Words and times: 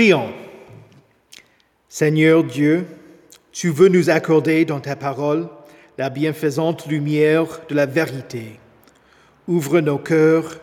Prions. 0.00 0.32
Seigneur 1.90 2.42
Dieu, 2.42 2.86
tu 3.52 3.68
veux 3.68 3.88
nous 3.88 4.08
accorder 4.08 4.64
dans 4.64 4.80
ta 4.80 4.96
parole 4.96 5.46
la 5.98 6.08
bienfaisante 6.08 6.86
lumière 6.86 7.60
de 7.68 7.74
la 7.74 7.84
vérité. 7.84 8.58
Ouvre 9.46 9.80
nos 9.80 9.98
cœurs 9.98 10.58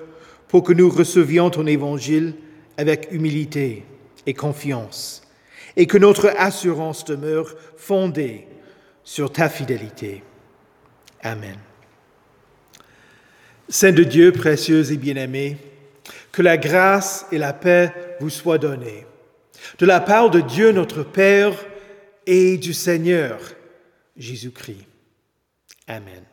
pour 0.47 0.63
que 0.63 0.73
nous 0.73 0.89
recevions 0.89 1.51
ton 1.51 1.67
évangile 1.67 2.33
avec 2.77 3.09
humilité 3.11 3.85
et 4.25 4.33
confiance, 4.33 5.21
et 5.75 5.85
que 5.85 5.99
notre 5.99 6.33
assurance 6.39 7.05
demeure 7.05 7.53
fondée 7.75 8.47
sur 9.03 9.31
ta 9.31 9.49
fidélité. 9.49 10.23
Amen. 11.21 11.57
Saint 13.69 13.91
de 13.91 14.03
Dieu, 14.03 14.31
précieux 14.31 14.91
et 14.91 14.97
bien-aimé, 14.97 15.57
que 16.31 16.41
la 16.41 16.57
grâce 16.57 17.27
et 17.31 17.37
la 17.37 17.53
paix 17.53 17.93
vous 18.19 18.31
soient 18.31 18.57
données. 18.57 19.05
De 19.79 19.85
la 19.85 19.99
part 19.99 20.29
de 20.29 20.41
Dieu 20.41 20.71
notre 20.71 21.03
Père 21.03 21.53
et 22.25 22.57
du 22.57 22.73
Seigneur 22.73 23.39
Jésus-Christ. 24.17 24.85
Amen. 25.87 26.23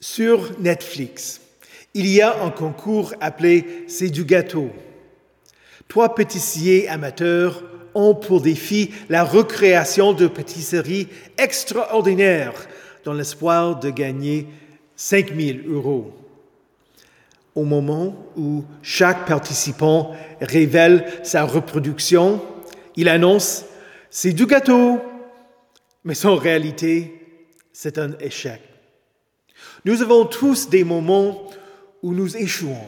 Sur 0.00 0.58
Netflix, 0.60 1.40
il 1.94 2.06
y 2.06 2.20
a 2.20 2.42
un 2.42 2.50
concours 2.50 3.14
appelé 3.20 3.84
C'est 3.88 4.10
du 4.10 4.24
gâteau. 4.24 4.70
Trois 5.88 6.14
pâtissiers 6.14 6.88
amateurs 6.88 7.62
ont 7.94 8.14
pour 8.14 8.40
défi 8.40 8.92
la 9.08 9.24
recréation 9.24 10.12
de 10.12 10.26
pâtisseries 10.26 11.08
extraordinaires 11.36 12.68
dans 13.04 13.12
l'espoir 13.12 13.80
de 13.80 13.90
gagner 13.90 14.46
5000 14.96 15.64
euros. 15.66 16.19
Au 17.54 17.64
moment 17.64 18.14
où 18.36 18.64
chaque 18.82 19.26
participant 19.26 20.14
révèle 20.40 21.04
sa 21.22 21.44
reproduction, 21.44 22.40
il 22.96 23.08
annonce 23.08 23.64
c'est 24.10 24.32
du 24.32 24.46
gâteau, 24.46 25.00
mais 26.04 26.26
en 26.26 26.34
réalité, 26.34 27.20
c'est 27.72 27.98
un 27.98 28.12
échec. 28.18 28.60
Nous 29.84 30.02
avons 30.02 30.24
tous 30.24 30.68
des 30.68 30.84
moments 30.84 31.48
où 32.02 32.12
nous 32.12 32.36
échouons, 32.36 32.86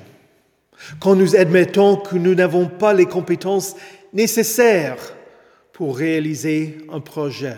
quand 0.98 1.14
nous 1.14 1.36
admettons 1.36 1.96
que 1.96 2.16
nous 2.16 2.34
n'avons 2.34 2.66
pas 2.66 2.92
les 2.92 3.06
compétences 3.06 3.76
nécessaires 4.12 5.14
pour 5.72 5.96
réaliser 5.96 6.78
un 6.92 7.00
projet, 7.00 7.56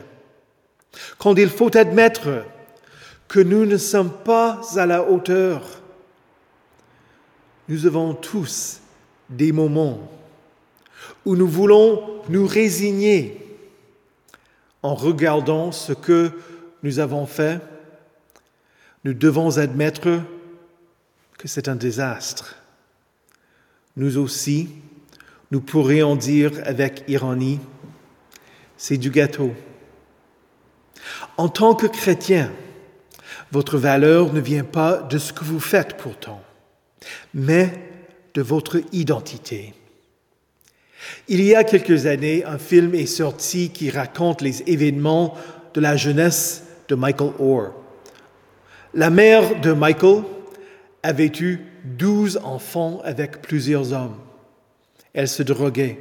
quand 1.19 1.37
il 1.39 1.49
faut 1.49 1.77
admettre 1.77 2.45
que 3.29 3.41
nous 3.41 3.65
ne 3.65 3.77
sommes 3.77 4.13
pas 4.13 4.61
à 4.77 4.87
la 4.87 5.03
hauteur. 5.03 5.81
Nous 7.69 7.87
avons 7.87 8.15
tous 8.15 8.81
des 9.31 9.53
moments 9.53 10.11
où 11.25 11.37
nous 11.37 11.49
voulons 11.49 12.23
nous 12.29 12.47
résigner 12.47 13.41
en 14.83 14.95
regardant 14.95 15.73
ce 15.73 15.93
que 15.93 16.31
nous 16.83 16.99
avons 16.99 17.27
fait. 17.27 17.61
Nous 19.05 19.15
devons 19.15 19.59
admettre 19.59 20.21
que 21.39 21.49
c'est 21.49 21.69
un 21.69 21.77
désastre. 21.77 22.57
Nous 23.97 24.19
aussi, 24.19 24.69
nous 25.51 25.61
pourrions 25.61 26.17
dire 26.17 26.53
avec 26.65 27.05
ironie, 27.09 27.61
c'est 28.77 28.99
du 28.99 29.11
gâteau. 29.11 29.53
En 31.37 31.49
tant 31.49 31.75
que 31.75 31.87
chrétien, 31.87 32.53
votre 33.53 33.79
valeur 33.79 34.33
ne 34.33 34.41
vient 34.41 34.65
pas 34.65 34.99
de 34.99 35.17
ce 35.17 35.33
que 35.33 35.45
vous 35.45 35.61
faites 35.61 35.97
pourtant, 35.97 36.43
mais 37.33 37.71
de 38.35 38.43
votre 38.43 38.81
identité. 38.93 39.75
Il 41.29 41.43
y 41.43 41.55
a 41.55 41.65
quelques 41.65 42.07
années, 42.07 42.45
un 42.45 42.59
film 42.59 42.95
est 42.95 43.07
sorti 43.07 43.71
qui 43.71 43.91
raconte 43.91 44.41
les 44.41 44.63
événements 44.63 45.35
de 45.75 45.81
la 45.81 45.97
jeunesse 45.97 46.65
de 46.89 46.95
Michael 46.95 47.33
Orr. 47.39 47.73
La 48.95 49.11
mère 49.11 49.61
de 49.61 49.73
Michael 49.73 50.23
avait 51.03 51.33
eu 51.41 51.61
douze 51.85 52.41
enfants 52.43 53.01
avec 53.05 53.43
plusieurs 53.43 53.93
hommes. 53.93 54.17
Elle 55.13 55.29
se 55.29 55.43
droguait 55.43 56.01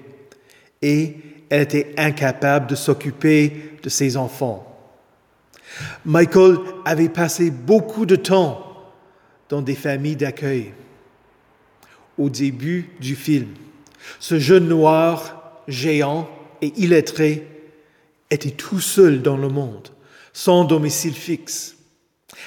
et 0.82 1.18
elle 1.50 1.62
était 1.62 1.94
incapable 1.98 2.68
de 2.68 2.76
s'occuper 2.76 3.78
de 3.82 3.90
ses 3.90 4.18
enfants. 4.18 4.70
Michael 6.06 6.58
avait 6.86 7.10
passé 7.10 7.52
beaucoup 7.52 8.06
de 8.06 8.16
temps 8.16 8.92
dans 9.50 9.62
des 9.62 9.76
familles 9.76 10.16
d'accueil. 10.16 10.72
Au 12.18 12.30
début 12.30 12.90
du 13.00 13.16
film, 13.16 13.48
ce 14.20 14.40
jeune 14.40 14.68
noir, 14.68 15.62
géant 15.68 16.30
et 16.62 16.74
illettré, 16.78 17.48
était 18.30 18.52
tout 18.52 18.80
seul 18.80 19.22
dans 19.22 19.38
le 19.38 19.50
monde, 19.50 19.90
sans 20.32 20.66
domicile 20.66 21.14
fixe. 21.14 21.76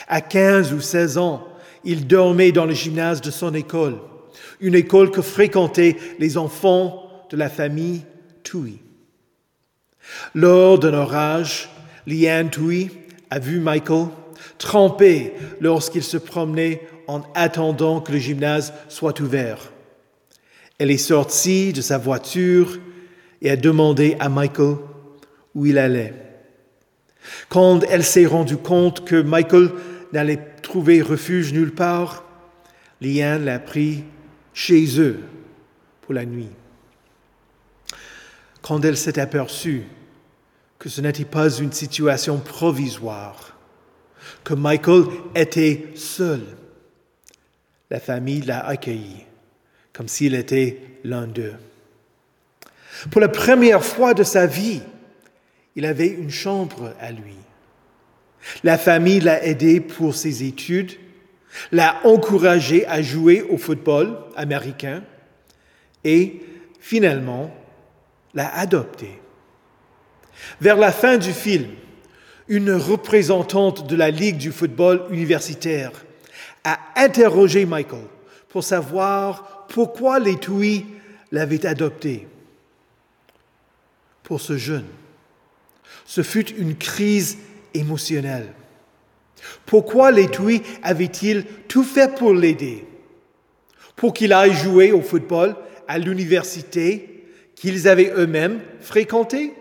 À 0.09 0.21
15 0.21 0.73
ou 0.73 0.81
16 0.81 1.19
ans, 1.19 1.47
il 1.85 2.07
dormait 2.07 2.53
dans 2.53 2.67
le 2.67 2.75
gymnase 2.75 3.21
de 3.21 3.31
son 3.31 3.55
école, 3.55 3.97
une 4.61 4.75
école 4.75 5.11
que 5.11 5.23
fréquentaient 5.23 5.97
les 6.19 6.37
enfants 6.37 7.27
de 7.31 7.37
la 7.37 7.49
famille 7.49 8.03
Tui. 8.43 8.79
Lors 10.35 10.79
d'un 10.79 10.95
orage, 10.95 11.69
Liane 12.07 12.51
Tui 12.51 12.91
a 13.31 13.39
vu 13.39 13.59
Michael 13.59 14.09
trempé 14.59 15.33
lorsqu'il 15.61 16.03
se 16.03 16.17
promenait 16.17 16.83
en 17.09 17.23
attendant 17.35 18.01
que 18.01 18.13
le 18.13 18.19
gymnase 18.19 18.73
soit 18.89 19.21
ouvert. 19.21 19.73
Elle 20.79 20.91
est 20.91 20.99
sortie 20.99 21.73
de 21.73 21.81
sa 21.81 21.99
voiture 21.99 22.79
et 23.43 23.51
a 23.51 23.57
demandé 23.57 24.17
à 24.21 24.29
Michael 24.29 24.77
où 25.55 25.67
il 25.67 25.79
allait. 25.79 26.15
Quand 27.49 27.83
elle 27.89 28.05
s'est 28.05 28.27
rendue 28.27 28.57
compte 28.57 29.05
que 29.05 29.21
Michael 29.21 29.71
n'allait 30.13 30.41
trouver 30.63 31.03
refuge 31.03 31.53
nulle 31.53 31.75
part, 31.75 32.25
Liane 33.01 33.45
l'a 33.45 33.59
pris 33.59 34.05
chez 34.53 35.01
eux 35.01 35.21
pour 36.03 36.15
la 36.15 36.25
nuit. 36.25 36.51
Quand 38.63 38.85
elle 38.85 38.97
s'est 38.97 39.19
aperçue 39.19 39.85
que 40.79 40.89
ce 40.89 41.01
n'était 41.01 41.25
pas 41.25 41.51
une 41.51 41.73
situation 41.73 42.39
provisoire, 42.39 43.57
que 44.45 44.55
Michael 44.55 45.05
était 45.35 45.89
seul. 45.95 46.41
La 47.91 48.01
famille 48.01 48.41
l'a 48.41 48.67
accueilli 48.67 49.27
comme 49.97 50.09
s'il 50.09 50.35
était 50.35 50.79
l'un 51.05 51.27
d'eux. 51.27 51.55
Pour 53.11 53.21
la 53.23 53.31
première 53.31 53.83
fois 53.83 54.13
de 54.13 54.25
sa 54.25 54.47
vie, 54.47 54.83
il 55.75 55.87
avait 55.87 56.09
une 56.09 56.31
chambre 56.31 56.93
à 57.01 57.13
lui. 57.13 57.37
La 58.63 58.77
famille 58.77 59.21
l'a 59.21 59.43
aidé 59.43 59.81
pour 59.81 60.15
ses 60.15 60.45
études, 60.45 60.93
l'a 61.73 61.99
encouragé 62.05 62.87
à 62.87 63.01
jouer 63.01 63.41
au 63.41 63.57
football 63.57 64.19
américain 64.37 65.03
et 66.05 66.43
finalement 66.79 67.51
l'a 68.35 68.55
adopté. 68.55 69.19
Vers 70.61 70.77
la 70.77 70.93
fin 70.93 71.17
du 71.17 71.33
film, 71.33 71.69
une 72.49 72.73
représentante 72.73 73.89
de 73.89 73.97
la 73.97 74.11
Ligue 74.11 74.37
du 74.37 74.53
football 74.53 75.07
universitaire 75.11 75.93
a 76.67 76.81
interrogé 76.97 77.65
Michael 77.65 78.03
pour 78.49 78.65
savoir 78.65 79.67
pourquoi 79.69 80.19
les 80.19 80.37
Tui 80.37 80.85
l'avaient 81.31 81.65
adopté. 81.65 82.27
Pour 84.25 84.41
ce 84.41 84.57
jeune, 84.57 84.87
ce 86.05 86.23
fut 86.23 86.51
une 86.57 86.77
crise 86.77 87.39
émotionnelle. 87.73 88.53
Pourquoi 89.65 90.11
les 90.11 90.29
Tui 90.29 90.61
avaient-ils 90.83 91.45
tout 91.69 91.85
fait 91.85 92.13
pour 92.13 92.35
l'aider? 92.35 92.85
Pour 93.95 94.13
qu'il 94.13 94.33
aille 94.33 94.53
jouer 94.53 94.91
au 94.91 95.03
football 95.03 95.55
à 95.87 95.99
l'université 95.99 97.29
qu'ils 97.55 97.87
avaient 97.87 98.13
eux-mêmes 98.17 98.61
fréquentée 98.81 99.55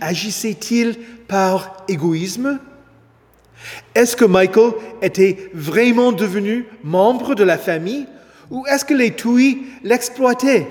agissait-il 0.00 0.96
par 1.28 1.84
égoïsme? 1.88 2.58
Est-ce 3.94 4.16
que 4.16 4.24
Michael 4.24 4.72
était 5.00 5.50
vraiment 5.54 6.12
devenu 6.12 6.66
membre 6.82 7.34
de 7.34 7.44
la 7.44 7.58
famille 7.58 8.06
ou 8.50 8.66
est-ce 8.66 8.84
que 8.84 8.94
les 8.94 9.14
Tui 9.14 9.66
l'exploitaient? 9.82 10.66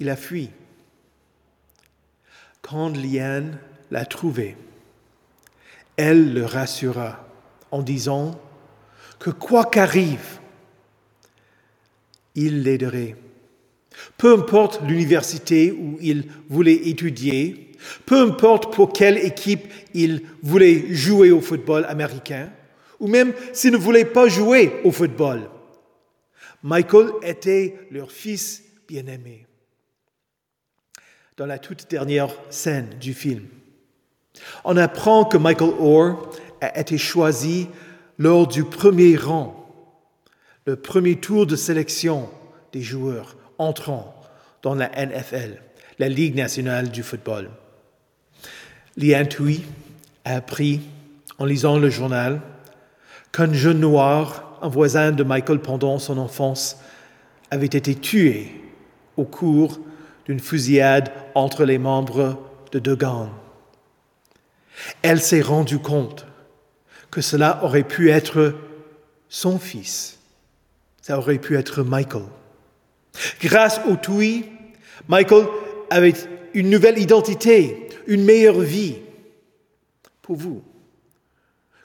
Il 0.00 0.08
a 0.10 0.16
fui. 0.16 0.50
Quand 2.62 2.96
Liane 2.96 3.58
l'a 3.90 4.04
trouvé, 4.04 4.56
elle 5.96 6.34
le 6.34 6.44
rassura 6.44 7.26
en 7.70 7.82
disant 7.82 8.38
que 9.18 9.30
quoi 9.30 9.64
qu'arrive, 9.64 10.40
il 12.34 12.62
l'aiderait 12.62 13.16
peu 14.16 14.34
importe 14.34 14.80
l'université 14.86 15.72
où 15.72 15.98
il 16.00 16.24
voulait 16.48 16.88
étudier, 16.88 17.65
peu 18.04 18.20
importe 18.20 18.74
pour 18.74 18.92
quelle 18.92 19.18
équipe 19.18 19.72
il 19.94 20.22
voulait 20.42 20.94
jouer 20.94 21.30
au 21.30 21.40
football 21.40 21.84
américain, 21.88 22.50
ou 23.00 23.08
même 23.08 23.32
s'il 23.52 23.72
ne 23.72 23.76
voulait 23.76 24.04
pas 24.04 24.28
jouer 24.28 24.80
au 24.84 24.92
football. 24.92 25.50
Michael 26.62 27.10
était 27.22 27.76
leur 27.90 28.10
fils 28.10 28.62
bien-aimé. 28.88 29.46
Dans 31.36 31.46
la 31.46 31.58
toute 31.58 31.90
dernière 31.90 32.30
scène 32.50 32.88
du 33.00 33.12
film, 33.12 33.46
on 34.64 34.76
apprend 34.76 35.24
que 35.24 35.36
Michael 35.36 35.74
Orr 35.78 36.30
a 36.60 36.78
été 36.78 36.98
choisi 36.98 37.68
lors 38.18 38.46
du 38.46 38.64
premier 38.64 39.16
rang, 39.16 39.68
le 40.64 40.76
premier 40.76 41.16
tour 41.16 41.46
de 41.46 41.56
sélection 41.56 42.28
des 42.72 42.82
joueurs 42.82 43.36
entrant 43.58 44.14
dans 44.62 44.74
la 44.74 44.88
NFL, 44.88 45.62
la 45.98 46.08
Ligue 46.08 46.34
nationale 46.34 46.90
du 46.90 47.02
football. 47.02 47.50
Lian 48.96 49.26
Tui 49.26 49.62
a 50.24 50.36
appris, 50.36 50.80
en 51.38 51.44
lisant 51.44 51.78
le 51.78 51.90
journal, 51.90 52.40
qu'un 53.32 53.52
jeune 53.52 53.80
noir, 53.80 54.58
un 54.62 54.68
voisin 54.68 55.12
de 55.12 55.22
Michael 55.22 55.60
pendant 55.60 55.98
son 55.98 56.16
enfance, 56.18 56.78
avait 57.50 57.66
été 57.66 57.94
tué 57.94 58.52
au 59.16 59.24
cours 59.24 59.78
d'une 60.24 60.40
fusillade 60.40 61.12
entre 61.34 61.64
les 61.64 61.78
membres 61.78 62.38
de 62.72 62.78
deux 62.78 62.96
gangs. 62.96 63.30
Elle 65.02 65.20
s'est 65.20 65.42
rendue 65.42 65.78
compte 65.78 66.26
que 67.10 67.20
cela 67.20 67.60
aurait 67.62 67.84
pu 67.84 68.10
être 68.10 68.54
son 69.28 69.58
fils. 69.58 70.18
Ça 71.02 71.18
aurait 71.18 71.38
pu 71.38 71.56
être 71.56 71.82
Michael. 71.82 72.24
Grâce 73.40 73.80
au 73.88 73.96
TUI, 73.96 74.46
Michael 75.08 75.46
avait 75.90 76.14
une 76.54 76.70
nouvelle 76.70 76.98
identité, 76.98 77.85
une 78.06 78.24
meilleure 78.24 78.60
vie 78.60 78.96
pour 80.22 80.36
vous. 80.36 80.62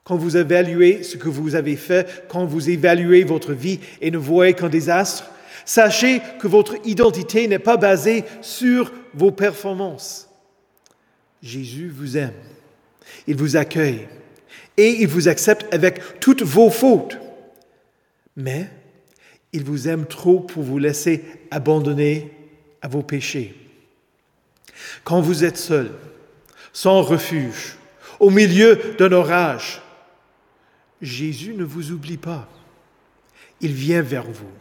Quand 0.04 0.18
vous 0.18 0.36
évaluez 0.36 1.04
ce 1.04 1.18
que 1.18 1.30
vous 1.30 1.56
avez 1.56 1.76
fait, 1.76 2.26
quand 2.28 2.46
vous 2.46 2.70
évaluez 2.70 3.24
votre 3.24 3.54
vie 3.54 3.80
et 4.02 4.12
ne 4.12 4.18
voyez 4.18 4.54
qu'un 4.54 4.70
désastre, 4.70 5.30
sachez 5.64 6.22
que 6.40 6.48
votre 6.48 6.76
identité 6.86 7.48
n'est 7.48 7.60
pas 7.60 7.78
basée 7.78 8.24
sur 8.42 8.92
vos 9.14 9.32
performances. 9.32 10.28
Jésus 11.42 11.90
vous 11.90 12.18
aime. 12.18 12.34
Il 13.28 13.36
vous 13.36 13.56
accueille 13.58 14.08
et 14.78 15.02
il 15.02 15.08
vous 15.08 15.28
accepte 15.28 15.72
avec 15.74 16.20
toutes 16.20 16.42
vos 16.42 16.70
fautes. 16.70 17.18
Mais 18.36 18.68
il 19.54 19.64
vous 19.64 19.88
aime 19.88 20.06
trop 20.06 20.40
pour 20.40 20.64
vous 20.64 20.80
laisser 20.80 21.24
abandonner 21.52 22.32
à 22.82 22.88
vos 22.88 23.04
péchés. 23.04 23.54
Quand 25.04 25.22
vous 25.22 25.44
êtes 25.44 25.58
seul, 25.58 25.92
sans 26.74 27.02
refuge, 27.02 27.78
au 28.20 28.30
milieu 28.30 28.80
d'un 28.98 29.12
orage, 29.12 29.82
Jésus 31.02 31.54
ne 31.54 31.64
vous 31.64 31.92
oublie 31.92 32.18
pas. 32.18 32.48
Il 33.60 33.74
vient 33.74 34.02
vers 34.02 34.30
vous. 34.30 34.52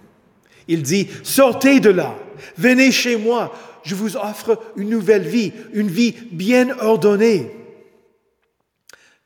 Il 0.68 0.82
dit, 0.82 1.08
sortez 1.22 1.80
de 1.80 1.90
là, 1.90 2.16
venez 2.56 2.92
chez 2.92 3.16
moi, 3.16 3.52
je 3.82 3.94
vous 3.94 4.16
offre 4.16 4.58
une 4.76 4.90
nouvelle 4.90 5.26
vie, 5.26 5.52
une 5.72 5.88
vie 5.88 6.14
bien 6.30 6.78
ordonnée. 6.78 7.50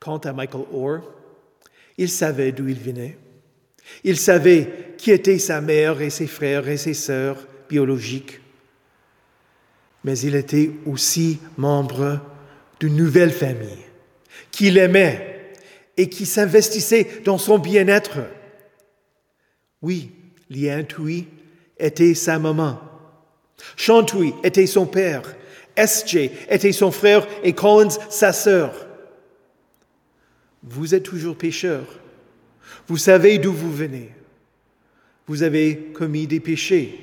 Quant 0.01 0.19
à 0.19 0.33
Michael 0.33 0.65
Orr, 0.73 1.01
il 1.99 2.09
savait 2.09 2.53
d'où 2.53 2.69
il 2.69 2.79
venait. 2.79 3.19
Il 4.03 4.17
savait 4.17 4.95
qui 4.99 5.11
étaient 5.11 5.39
sa 5.39 5.61
mère 5.61 6.01
et 6.01 6.11
ses 6.11 6.27
frères 6.27 6.69
et 6.69 6.77
ses 6.77 6.95
sœurs 6.95 7.47
biologiques. 7.69 8.41
Mais 10.05 10.19
il 10.19 10.35
était 10.35 10.71
aussi 10.87 11.41
membre 11.57 12.21
d'une 12.79 12.97
nouvelle 12.97 13.33
famille 13.33 13.85
qu'il 14.51 14.79
aimait 14.79 15.53
et 15.97 16.09
qui 16.09 16.27
s'investissait 16.27 17.23
dans 17.25 17.39
son 17.39 17.59
bien-être. 17.59 18.19
Oui, 19.83 20.11
Lien 20.51 20.83
Tui 20.85 21.27
était 21.79 22.15
sa 22.15 22.39
maman. 22.39 22.81
Chantui 23.77 24.35
était 24.43 24.67
son 24.67 24.87
père. 24.87 25.23
SJ 25.77 26.31
était 26.49 26.73
son 26.73 26.91
frère 26.91 27.27
et 27.43 27.53
Collins 27.53 27.97
sa 28.11 28.33
sœur. 28.33 28.87
Vous 30.63 30.95
êtes 30.95 31.03
toujours 31.03 31.37
pécheur. 31.37 31.85
Vous 32.87 32.97
savez 32.97 33.39
d'où 33.39 33.53
vous 33.53 33.73
venez. 33.73 34.11
Vous 35.27 35.43
avez 35.43 35.77
commis 35.95 36.27
des 36.27 36.41
péchés 36.41 37.01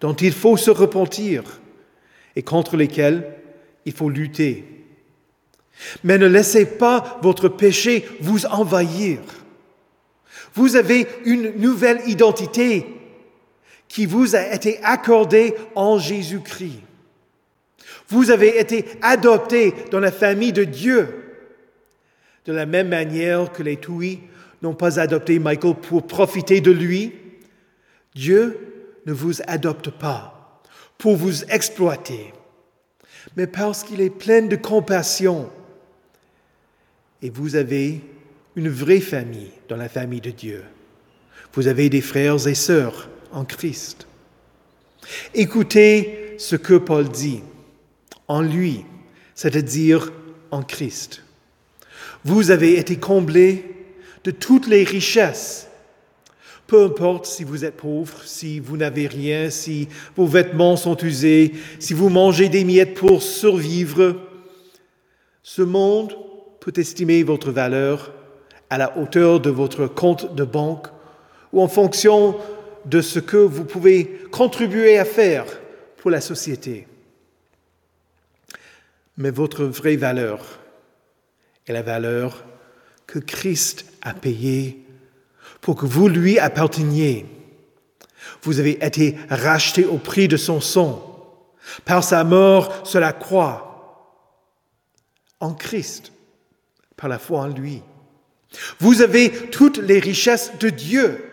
dont 0.00 0.14
il 0.14 0.32
faut 0.32 0.56
se 0.56 0.70
repentir 0.70 1.42
et 2.36 2.42
contre 2.42 2.76
lesquels 2.76 3.34
il 3.84 3.92
faut 3.92 4.10
lutter. 4.10 4.64
Mais 6.04 6.18
ne 6.18 6.26
laissez 6.26 6.66
pas 6.66 7.18
votre 7.22 7.48
péché 7.48 8.06
vous 8.20 8.46
envahir. 8.46 9.18
Vous 10.54 10.76
avez 10.76 11.06
une 11.24 11.58
nouvelle 11.58 12.00
identité 12.06 12.86
qui 13.88 14.06
vous 14.06 14.36
a 14.36 14.54
été 14.54 14.78
accordée 14.82 15.54
en 15.74 15.98
Jésus-Christ. 15.98 16.80
Vous 18.08 18.30
avez 18.30 18.58
été 18.58 18.84
adopté 19.02 19.74
dans 19.90 20.00
la 20.00 20.12
famille 20.12 20.52
de 20.52 20.64
Dieu 20.64 21.26
de 22.46 22.52
la 22.52 22.66
même 22.66 22.88
manière 22.88 23.52
que 23.52 23.62
les 23.62 23.76
Touis 23.76 24.20
n'ont 24.62 24.74
pas 24.74 25.00
adopté 25.00 25.38
Michael 25.38 25.74
pour 25.74 26.06
profiter 26.06 26.60
de 26.60 26.70
lui, 26.70 27.12
Dieu 28.14 28.58
ne 29.04 29.12
vous 29.12 29.42
adopte 29.46 29.90
pas 29.90 30.35
pour 30.98 31.16
vous 31.16 31.44
exploiter, 31.44 32.32
mais 33.36 33.46
parce 33.46 33.82
qu'il 33.82 34.00
est 34.00 34.10
plein 34.10 34.42
de 34.42 34.56
compassion. 34.56 35.50
Et 37.22 37.30
vous 37.30 37.56
avez 37.56 38.00
une 38.54 38.68
vraie 38.68 39.00
famille 39.00 39.50
dans 39.68 39.76
la 39.76 39.88
famille 39.88 40.20
de 40.20 40.30
Dieu. 40.30 40.64
Vous 41.52 41.68
avez 41.68 41.88
des 41.88 42.00
frères 42.00 42.46
et 42.46 42.54
sœurs 42.54 43.08
en 43.32 43.44
Christ. 43.44 44.06
Écoutez 45.34 46.34
ce 46.38 46.56
que 46.56 46.74
Paul 46.74 47.08
dit 47.08 47.42
en 48.28 48.42
lui, 48.42 48.84
c'est-à-dire 49.34 50.12
en 50.50 50.62
Christ. 50.62 51.22
Vous 52.24 52.50
avez 52.50 52.78
été 52.78 52.96
comblés 52.96 53.64
de 54.24 54.30
toutes 54.30 54.66
les 54.66 54.84
richesses. 54.84 55.68
Peu 56.66 56.84
importe 56.84 57.26
si 57.26 57.44
vous 57.44 57.64
êtes 57.64 57.76
pauvre, 57.76 58.22
si 58.24 58.58
vous 58.58 58.76
n'avez 58.76 59.06
rien, 59.06 59.50
si 59.50 59.88
vos 60.16 60.26
vêtements 60.26 60.76
sont 60.76 60.96
usés, 60.96 61.52
si 61.78 61.94
vous 61.94 62.08
mangez 62.08 62.48
des 62.48 62.64
miettes 62.64 62.94
pour 62.94 63.22
survivre, 63.22 64.16
ce 65.42 65.62
monde 65.62 66.16
peut 66.60 66.72
estimer 66.76 67.22
votre 67.22 67.52
valeur 67.52 68.12
à 68.68 68.78
la 68.78 68.98
hauteur 68.98 69.38
de 69.38 69.50
votre 69.50 69.86
compte 69.86 70.34
de 70.34 70.44
banque 70.44 70.88
ou 71.52 71.62
en 71.62 71.68
fonction 71.68 72.36
de 72.84 73.00
ce 73.00 73.20
que 73.20 73.36
vous 73.36 73.64
pouvez 73.64 74.22
contribuer 74.32 74.98
à 74.98 75.04
faire 75.04 75.46
pour 75.98 76.10
la 76.10 76.20
société. 76.20 76.86
Mais 79.16 79.30
votre 79.30 79.64
vraie 79.64 79.96
valeur, 79.96 80.40
et 81.66 81.72
la 81.72 81.82
valeur 81.82 82.44
que 83.06 83.18
Christ 83.18 83.86
a 84.02 84.14
payée 84.14 84.85
pour 85.66 85.74
que 85.74 85.84
vous 85.84 86.06
lui 86.06 86.38
apparteniez. 86.38 87.26
Vous 88.42 88.60
avez 88.60 88.78
été 88.86 89.16
racheté 89.28 89.84
au 89.84 89.98
prix 89.98 90.28
de 90.28 90.36
son 90.36 90.60
sang, 90.60 91.52
par 91.84 92.04
sa 92.04 92.22
mort 92.22 92.86
sur 92.86 93.00
la 93.00 93.12
croix, 93.12 94.22
en 95.40 95.54
Christ, 95.54 96.12
par 96.96 97.08
la 97.08 97.18
foi 97.18 97.40
en 97.40 97.46
lui. 97.48 97.82
Vous 98.78 99.02
avez 99.02 99.28
toutes 99.50 99.78
les 99.78 99.98
richesses 99.98 100.52
de 100.60 100.70
Dieu. 100.70 101.28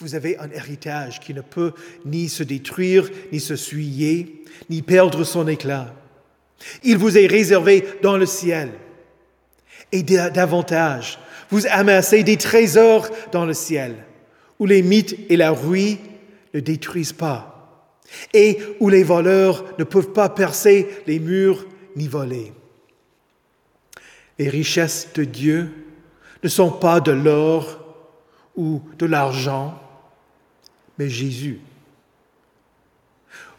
Vous 0.00 0.16
avez 0.16 0.36
un 0.38 0.50
héritage 0.50 1.20
qui 1.20 1.32
ne 1.32 1.40
peut 1.40 1.72
ni 2.04 2.28
se 2.28 2.42
détruire, 2.42 3.08
ni 3.30 3.38
se 3.38 3.54
suyer, 3.54 4.44
ni 4.70 4.82
perdre 4.82 5.22
son 5.22 5.46
éclat. 5.46 5.94
Il 6.82 6.98
vous 6.98 7.16
est 7.16 7.28
réservé 7.28 7.86
dans 8.02 8.16
le 8.16 8.26
ciel 8.26 8.72
et 9.92 10.02
davantage. 10.02 11.20
Vous 11.50 11.66
amassez 11.68 12.22
des 12.22 12.36
trésors 12.36 13.08
dans 13.32 13.44
le 13.44 13.54
ciel, 13.54 13.96
où 14.58 14.66
les 14.66 14.82
mythes 14.82 15.16
et 15.28 15.36
la 15.36 15.50
ruine 15.50 15.98
ne 16.54 16.60
détruisent 16.60 17.12
pas, 17.12 17.86
et 18.32 18.58
où 18.80 18.88
les 18.88 19.02
voleurs 19.02 19.64
ne 19.78 19.84
peuvent 19.84 20.12
pas 20.12 20.28
percer 20.28 20.88
les 21.06 21.18
murs 21.18 21.66
ni 21.96 22.08
voler. 22.08 22.52
Les 24.38 24.48
richesses 24.48 25.08
de 25.14 25.24
Dieu 25.24 25.70
ne 26.42 26.48
sont 26.48 26.70
pas 26.70 27.00
de 27.00 27.12
l'or 27.12 27.78
ou 28.56 28.82
de 28.98 29.06
l'argent, 29.06 29.80
mais 30.98 31.08
Jésus. 31.08 31.60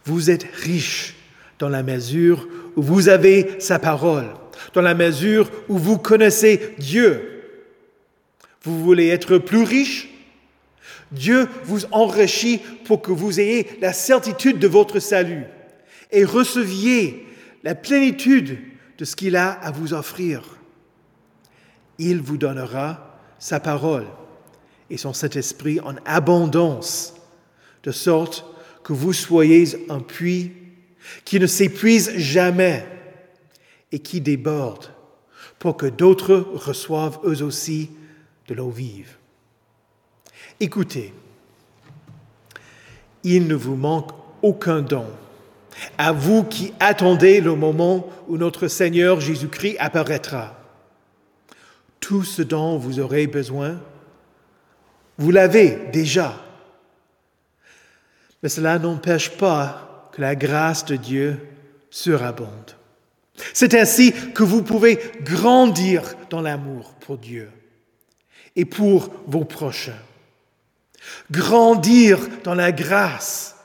Vous 0.06 0.30
êtes 0.30 0.48
riche 0.54 1.16
dans 1.60 1.70
la 1.70 1.84
mesure 1.84 2.48
où 2.76 2.82
vous 2.82 3.10
avez 3.10 3.60
sa 3.60 3.78
parole 3.78 4.28
dans 4.74 4.82
la 4.82 4.94
mesure 4.94 5.50
où 5.70 5.78
vous 5.78 5.98
connaissez 5.98 6.76
Dieu. 6.78 7.31
Vous 8.64 8.84
voulez 8.84 9.08
être 9.08 9.38
plus 9.38 9.64
riche? 9.64 10.10
Dieu 11.12 11.48
vous 11.66 11.86
enrichit 11.92 12.60
pour 12.86 13.02
que 13.02 13.12
vous 13.12 13.40
ayez 13.40 13.68
la 13.82 13.92
certitude 13.92 14.60
de 14.60 14.68
votre 14.68 15.00
salut 15.00 15.46
et 16.12 16.24
receviez 16.24 17.26
la 17.64 17.76
plénitude 17.76 18.60
de 18.98 19.06
ce 19.06 19.16
qu'il 19.16 19.36
a 19.36 19.52
à 19.52 19.72
vous 19.72 19.94
offrir. 19.94 20.44
Il 21.98 22.22
vous 22.22 22.38
donnera 22.38 23.20
sa 23.40 23.60
parole 23.60 24.08
et 24.90 24.98
son 24.98 25.14
Saint-Esprit 25.14 25.80
en 25.80 25.96
abondance, 26.06 27.16
de 27.84 27.92
sorte 27.92 28.46
que 28.84 28.94
vous 28.94 29.14
soyez 29.14 29.86
un 29.90 30.00
puits 30.00 30.54
qui 31.26 31.40
ne 31.40 31.48
s'épuise 31.48 32.16
jamais 32.18 32.86
et 33.92 34.00
qui 34.00 34.22
déborde, 34.22 34.94
pour 35.60 35.78
que 35.78 35.88
d'autres 35.88 36.48
reçoivent 36.54 37.20
eux 37.26 37.44
aussi 37.44 37.90
l'eau 38.54 38.70
vive. 38.70 39.18
Écoutez, 40.60 41.14
il 43.24 43.48
ne 43.48 43.56
vous 43.56 43.76
manque 43.76 44.12
aucun 44.42 44.82
don. 44.82 45.08
À 45.98 46.12
vous 46.12 46.44
qui 46.44 46.74
attendez 46.80 47.42
le 47.42 47.56
moment 47.56 48.08
où 48.28 48.38
notre 48.38 48.68
Seigneur 48.68 49.20
Jésus-Christ 49.20 49.78
apparaîtra. 49.80 50.58
Tout 52.00 52.24
ce 52.24 52.42
dont 52.42 52.78
vous 52.78 53.00
aurez 53.00 53.28
besoin, 53.28 53.80
vous 55.18 55.32
l'avez 55.32 55.78
déjà. 55.92 56.36
Mais 58.44 58.50
cela 58.50 58.80
n'empêche 58.80 59.30
pas 59.38 60.10
que 60.12 60.22
la 60.22 60.36
grâce 60.36 60.86
de 60.86 60.96
Dieu 60.96 61.40
surabonde. 61.90 62.76
C'est 63.54 63.74
ainsi 63.74 64.14
que 64.34 64.44
vous 64.44 64.62
pouvez 64.62 65.00
grandir 65.22 66.16
dans 66.30 66.42
l'amour 66.42 66.94
pour 67.00 67.18
Dieu 67.18 67.50
et 68.56 68.66
pour 68.66 69.10
vos 69.28 69.46
prochains. 69.46 70.00
Grandir 71.32 72.20
dans 72.44 72.54
la 72.54 72.72
grâce 72.72 73.56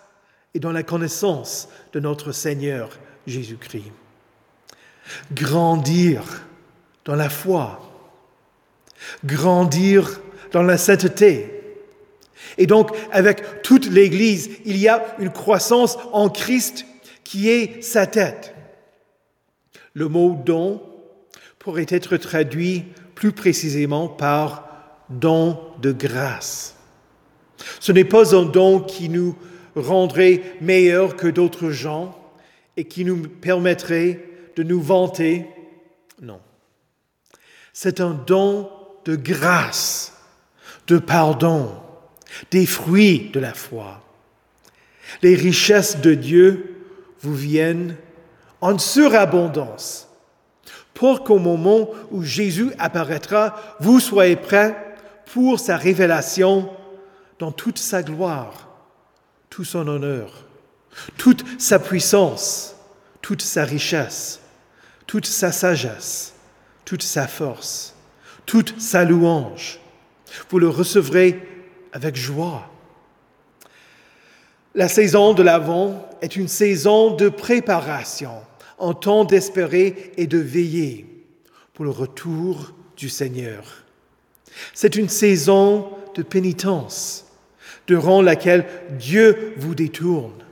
et 0.54 0.60
dans 0.60 0.72
la 0.72 0.82
connaissance 0.82 1.68
de 1.92 2.00
notre 2.00 2.32
Seigneur 2.32 2.90
Jésus-Christ. 3.26 3.92
Grandir 5.32 6.22
dans 7.04 7.16
la 7.16 7.28
foi. 7.28 7.82
Grandir 9.24 10.20
dans 10.52 10.62
la 10.62 10.78
sainteté. 10.78 11.52
Et 12.58 12.66
donc, 12.66 12.90
avec 13.12 13.62
toute 13.62 13.86
l'Église, 13.86 14.50
il 14.64 14.76
y 14.76 14.88
a 14.88 15.04
une 15.18 15.32
croissance 15.32 15.98
en 16.12 16.28
Christ 16.28 16.86
qui 17.24 17.50
est 17.50 17.82
sa 17.82 18.06
tête. 18.06 18.54
Le 19.94 20.08
mot 20.08 20.40
don 20.44 20.82
pourrait 21.58 21.86
être 21.88 22.16
traduit 22.16 22.84
plus 23.14 23.32
précisément 23.32 24.08
par 24.08 24.65
don 25.10 25.58
de 25.80 25.92
grâce. 25.92 26.76
Ce 27.80 27.92
n'est 27.92 28.04
pas 28.04 28.34
un 28.34 28.44
don 28.44 28.80
qui 28.80 29.08
nous 29.08 29.36
rendrait 29.74 30.42
meilleurs 30.60 31.16
que 31.16 31.28
d'autres 31.28 31.70
gens 31.70 32.18
et 32.76 32.84
qui 32.84 33.04
nous 33.04 33.22
permettrait 33.22 34.24
de 34.56 34.62
nous 34.62 34.80
vanter. 34.80 35.46
Non. 36.20 36.40
C'est 37.72 38.00
un 38.00 38.12
don 38.26 38.70
de 39.04 39.16
grâce, 39.16 40.14
de 40.86 40.98
pardon, 40.98 41.70
des 42.50 42.66
fruits 42.66 43.30
de 43.32 43.40
la 43.40 43.54
foi. 43.54 44.02
Les 45.22 45.34
richesses 45.34 46.00
de 46.00 46.14
Dieu 46.14 46.82
vous 47.20 47.34
viennent 47.34 47.96
en 48.60 48.78
surabondance 48.78 50.08
pour 50.94 51.24
qu'au 51.24 51.38
moment 51.38 51.90
où 52.10 52.22
Jésus 52.22 52.72
apparaîtra, 52.78 53.54
vous 53.80 54.00
soyez 54.00 54.36
prêts 54.36 54.85
pour 55.36 55.60
sa 55.60 55.76
révélation 55.76 56.70
dans 57.38 57.52
toute 57.52 57.76
sa 57.76 58.02
gloire, 58.02 58.70
tout 59.50 59.64
son 59.64 59.86
honneur, 59.86 60.46
toute 61.18 61.44
sa 61.60 61.78
puissance, 61.78 62.74
toute 63.20 63.42
sa 63.42 63.66
richesse, 63.66 64.40
toute 65.06 65.26
sa 65.26 65.52
sagesse, 65.52 66.32
toute 66.86 67.02
sa 67.02 67.26
force, 67.28 67.94
toute 68.46 68.80
sa 68.80 69.04
louange. 69.04 69.78
Vous 70.48 70.58
le 70.58 70.70
recevrez 70.70 71.46
avec 71.92 72.16
joie. 72.16 72.70
La 74.74 74.88
saison 74.88 75.34
de 75.34 75.42
l'Avent 75.42 76.08
est 76.22 76.36
une 76.36 76.48
saison 76.48 77.14
de 77.14 77.28
préparation, 77.28 78.40
en 78.78 78.94
temps 78.94 79.26
d'espérer 79.26 80.12
et 80.16 80.26
de 80.26 80.38
veiller 80.38 81.26
pour 81.74 81.84
le 81.84 81.90
retour 81.90 82.72
du 82.96 83.10
Seigneur. 83.10 83.85
C'est 84.74 84.96
une 84.96 85.08
saison 85.08 85.90
de 86.14 86.22
pénitence, 86.22 87.26
durant 87.86 88.22
laquelle 88.22 88.66
Dieu 88.98 89.54
vous 89.56 89.74
détourne 89.74 90.44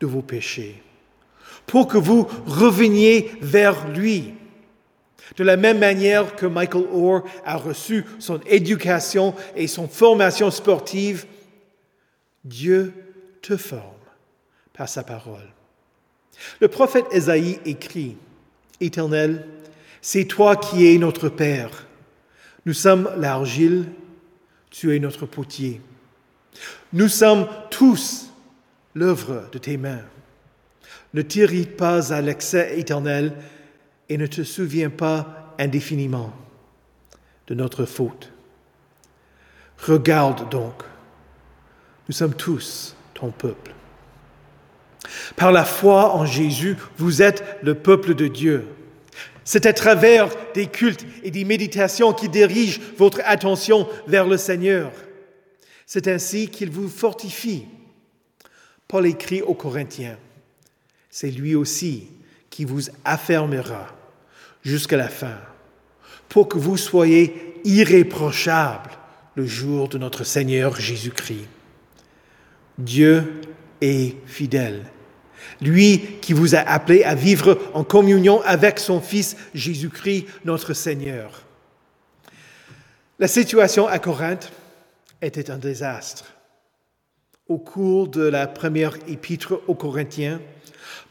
de 0.00 0.06
vos 0.06 0.22
péchés, 0.22 0.82
pour 1.66 1.88
que 1.88 1.98
vous 1.98 2.26
reveniez 2.46 3.32
vers 3.40 3.88
lui. 3.88 4.34
De 5.36 5.44
la 5.44 5.56
même 5.56 5.78
manière 5.78 6.34
que 6.34 6.46
Michael 6.46 6.86
Orr 6.92 7.22
a 7.44 7.56
reçu 7.56 8.04
son 8.18 8.40
éducation 8.46 9.34
et 9.54 9.68
son 9.68 9.86
formation 9.86 10.50
sportive, 10.50 11.26
Dieu 12.44 12.92
te 13.42 13.56
forme 13.56 13.82
par 14.72 14.88
sa 14.88 15.04
parole. 15.04 15.48
Le 16.60 16.68
prophète 16.68 17.04
Ésaïe 17.12 17.60
écrit, 17.64 18.16
Éternel, 18.80 19.46
c'est 20.00 20.24
toi 20.24 20.56
qui 20.56 20.92
es 20.92 20.98
notre 20.98 21.28
Père. 21.28 21.86
Nous 22.66 22.74
sommes 22.74 23.10
l'argile, 23.16 23.86
tu 24.70 24.94
es 24.94 24.98
notre 24.98 25.26
potier. 25.26 25.80
Nous 26.92 27.08
sommes 27.08 27.48
tous 27.70 28.30
l'œuvre 28.94 29.48
de 29.52 29.58
tes 29.58 29.76
mains. 29.76 30.02
Ne 31.14 31.22
t'irrite 31.22 31.76
pas 31.76 32.12
à 32.12 32.20
l'excès 32.20 32.78
éternel 32.78 33.34
et 34.08 34.18
ne 34.18 34.26
te 34.26 34.42
souviens 34.42 34.90
pas 34.90 35.54
indéfiniment 35.58 36.32
de 37.46 37.54
notre 37.54 37.84
faute. 37.84 38.32
Regarde 39.78 40.48
donc, 40.50 40.82
nous 42.08 42.14
sommes 42.14 42.34
tous 42.34 42.94
ton 43.14 43.30
peuple. 43.30 43.72
Par 45.36 45.52
la 45.52 45.64
foi 45.64 46.14
en 46.14 46.26
Jésus, 46.26 46.76
vous 46.98 47.22
êtes 47.22 47.44
le 47.62 47.74
peuple 47.74 48.14
de 48.14 48.28
Dieu. 48.28 48.66
C'est 49.44 49.66
à 49.66 49.72
travers 49.72 50.28
des 50.54 50.66
cultes 50.66 51.04
et 51.22 51.30
des 51.30 51.44
méditations 51.44 52.12
qui 52.12 52.28
dirigent 52.28 52.80
votre 52.96 53.20
attention 53.24 53.88
vers 54.06 54.26
le 54.26 54.36
Seigneur. 54.36 54.92
C'est 55.86 56.08
ainsi 56.08 56.48
qu'il 56.48 56.70
vous 56.70 56.88
fortifie. 56.88 57.66
Paul 58.86 59.06
écrit 59.06 59.42
aux 59.42 59.54
Corinthiens, 59.54 60.18
c'est 61.10 61.30
lui 61.30 61.54
aussi 61.54 62.08
qui 62.50 62.64
vous 62.64 62.82
affermera 63.04 63.88
jusqu'à 64.62 64.96
la 64.96 65.08
fin, 65.08 65.38
pour 66.28 66.48
que 66.48 66.58
vous 66.58 66.76
soyez 66.76 67.60
irréprochables 67.64 68.90
le 69.34 69.46
jour 69.46 69.88
de 69.88 69.98
notre 69.98 70.24
Seigneur 70.24 70.76
Jésus-Christ. 70.76 71.48
Dieu 72.78 73.40
est 73.80 74.14
fidèle. 74.26 74.84
Lui 75.60 76.18
qui 76.20 76.32
vous 76.32 76.54
a 76.54 76.60
appelé 76.60 77.04
à 77.04 77.14
vivre 77.14 77.58
en 77.74 77.84
communion 77.84 78.40
avec 78.42 78.78
son 78.78 79.00
Fils 79.00 79.36
Jésus-Christ, 79.54 80.26
notre 80.44 80.72
Seigneur. 80.72 81.42
La 83.18 83.28
situation 83.28 83.86
à 83.86 83.98
Corinthe 83.98 84.50
était 85.20 85.50
un 85.50 85.58
désastre. 85.58 86.24
Au 87.48 87.58
cours 87.58 88.08
de 88.08 88.22
la 88.22 88.46
première 88.46 88.96
épître 89.08 89.60
aux 89.66 89.74
Corinthiens, 89.74 90.40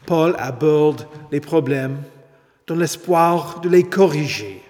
Paul 0.06 0.34
aborde 0.38 1.06
les 1.30 1.40
problèmes 1.40 2.02
dans 2.66 2.74
l'espoir 2.74 3.60
de 3.60 3.68
les 3.68 3.84
corriger, 3.84 4.62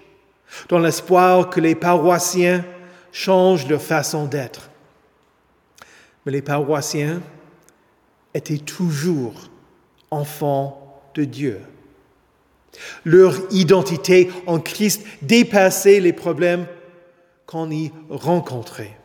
dans 0.69 0.79
l'espoir 0.79 1.49
que 1.49 1.61
les 1.61 1.75
paroissiens 1.75 2.65
changent 3.13 3.69
leur 3.69 3.83
façon 3.83 4.27
d'être. 4.27 4.71
Mais 6.25 6.33
les 6.33 6.43
paroissiens 6.43 7.23
étaient 8.35 8.59
toujours 8.59 9.50
enfants 10.11 11.02
de 11.14 11.25
Dieu. 11.25 11.61
Leur 13.05 13.35
identité 13.50 14.31
en 14.47 14.61
Christ 14.61 15.02
dépassait 15.23 16.00
les 16.00 16.12
problèmes 16.12 16.67
qu'on 17.47 17.71
y 17.71 17.90
rencontrait. 18.09 18.97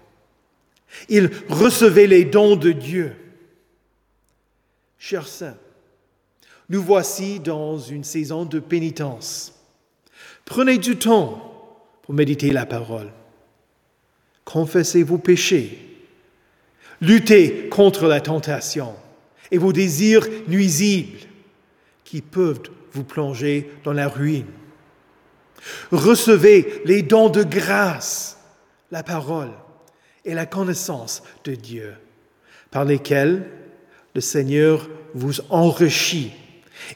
Ils 1.10 1.30
recevaient 1.50 2.08
les 2.08 2.26
dons 2.26 2.56
de 2.56 2.72
Dieu. 2.72 3.16
Chers 4.98 5.28
saints, 5.28 5.58
nous 6.70 6.82
voici 6.82 7.40
dans 7.40 7.78
une 7.78 8.04
saison 8.04 8.46
de 8.46 8.60
pénitence. 8.60 9.54
Prenez 10.46 10.78
du 10.78 10.98
temps 10.98 11.52
pour 12.04 12.14
méditer 12.14 12.52
la 12.52 12.66
parole. 12.66 13.12
Confessez 14.46 15.04
vos 15.04 15.18
péchés. 15.18 15.80
Luttez 17.02 17.68
contre 17.70 18.08
la 18.08 18.22
tentation 18.22 18.96
et 19.52 19.58
vos 19.58 19.74
désirs 19.74 20.28
nuisibles 20.48 21.20
qui 22.04 22.22
peuvent 22.22 22.62
vous 22.92 23.04
plonger 23.04 23.72
dans 23.84 23.94
la 23.94 24.08
ruine. 24.08 24.46
Recevez 25.92 26.82
les 26.86 27.02
dons 27.02 27.30
de 27.30 27.44
grâce, 27.44 28.38
la 28.92 29.04
parole 29.04 29.52
et 30.24 30.34
la 30.34 30.46
connaissance 30.46 31.24
de 31.44 31.56
Dieu, 31.56 31.96
par 32.72 32.86
lesquels 32.86 33.50
le 34.14 34.22
Seigneur 34.22 34.88
vous 35.14 35.34
enrichit 35.50 36.32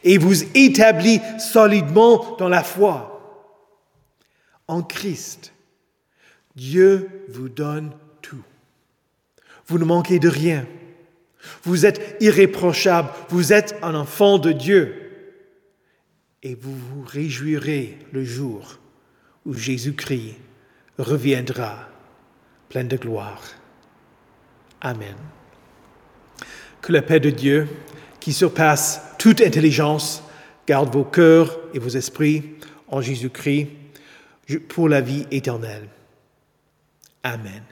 et 0.04 0.18
vous 0.18 0.44
établit 0.56 1.20
solidement 1.38 2.36
dans 2.38 2.50
la 2.50 2.64
foi. 2.64 3.16
En 4.68 4.84
Christ, 4.84 5.54
Dieu 6.56 7.26
vous 7.30 7.50
donne 7.50 7.92
tout. 8.22 8.44
Vous 9.68 9.80
ne 9.80 9.86
manquez 9.86 10.20
de 10.20 10.30
rien. 10.30 10.66
Vous 11.64 11.86
êtes 11.86 12.18
irréprochable. 12.20 13.10
Vous 13.30 13.54
êtes 13.54 13.76
un 13.82 13.96
enfant 13.96 14.38
de 14.38 14.52
Dieu. 14.52 14.96
Et 16.44 16.56
vous 16.56 16.76
vous 16.76 17.04
réjouirez 17.04 17.98
le 18.12 18.24
jour 18.24 18.80
où 19.46 19.54
Jésus-Christ 19.54 20.36
reviendra 20.98 21.90
plein 22.70 22.84
de 22.84 22.98
gloire. 22.98 23.42
Amen. 24.82 25.16
Que 26.82 26.94
la 26.94 27.02
paix 27.02 27.20
de 27.20 27.30
Dieu, 27.30 27.68
qui 28.20 28.32
surpasse 28.32 29.02
toute 29.18 29.42
intelligence, 29.42 30.24
garde 30.68 30.94
vos 30.94 31.04
cœurs 31.04 31.60
et 31.74 31.80
vos 31.80 31.90
esprits 31.90 32.56
en 32.88 33.02
Jésus-Christ 33.02 33.68
pour 34.70 34.88
la 34.88 35.02
vie 35.02 35.26
éternelle. 35.32 35.90
Amen. 37.24 37.64